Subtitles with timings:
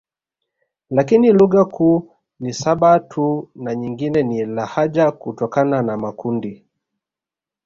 [0.89, 2.09] Lakini lugha kuu
[2.39, 6.65] ni saba tu na nyingine ni lahaja kutokana na makundi